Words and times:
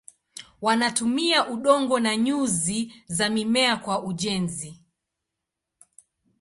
Wanatumia 0.61 1.47
udongo 1.47 1.99
na 1.99 2.17
nyuzi 2.17 3.03
za 3.07 3.29
mimea 3.29 3.77
kwa 3.77 4.03
ujenzi. 4.03 4.81